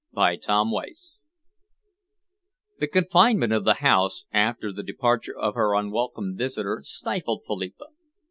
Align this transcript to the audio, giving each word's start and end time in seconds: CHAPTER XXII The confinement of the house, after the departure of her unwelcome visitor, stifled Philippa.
CHAPTER 0.17 0.41
XXII 0.49 0.93
The 2.79 2.87
confinement 2.87 3.53
of 3.53 3.65
the 3.65 3.75
house, 3.85 4.25
after 4.33 4.71
the 4.73 4.81
departure 4.81 5.37
of 5.37 5.53
her 5.53 5.75
unwelcome 5.75 6.35
visitor, 6.35 6.81
stifled 6.83 7.43
Philippa. 7.45 7.85